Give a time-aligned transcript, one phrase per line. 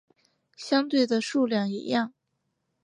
[0.57, 2.11] 相对的数量一样。